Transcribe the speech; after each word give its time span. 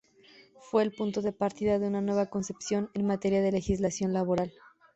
Fue 0.71 0.81
el 0.81 0.91
punto 0.95 1.21
de 1.21 1.31
partida 1.31 1.77
de 1.77 1.87
una 1.87 2.01
nueva 2.01 2.25
concepción 2.25 2.89
en 2.95 3.05
materia 3.05 3.39
de 3.39 3.51
legislación 3.51 4.13
laboral. 4.13 4.51